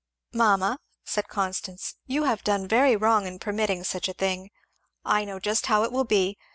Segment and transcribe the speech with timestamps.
[0.33, 4.49] "Mamma," said Constance, "you have done very wrong in permitting such a thing.
[5.05, 6.39] I know just how it will be.